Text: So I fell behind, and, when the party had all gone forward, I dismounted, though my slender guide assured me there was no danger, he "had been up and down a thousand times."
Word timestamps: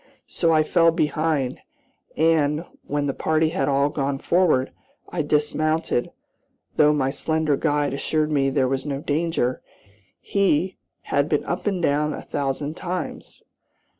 So 0.25 0.51
I 0.51 0.63
fell 0.63 0.89
behind, 0.89 1.59
and, 2.17 2.65
when 2.87 3.05
the 3.05 3.13
party 3.13 3.49
had 3.49 3.69
all 3.69 3.89
gone 3.89 4.17
forward, 4.17 4.71
I 5.09 5.21
dismounted, 5.21 6.09
though 6.75 6.91
my 6.91 7.11
slender 7.11 7.55
guide 7.55 7.93
assured 7.93 8.31
me 8.31 8.49
there 8.49 8.67
was 8.67 8.83
no 8.83 8.99
danger, 9.01 9.61
he 10.19 10.77
"had 11.13 11.29
been 11.29 11.43
up 11.45 11.67
and 11.67 11.83
down 11.83 12.13
a 12.15 12.21
thousand 12.23 12.75
times." 12.77 13.43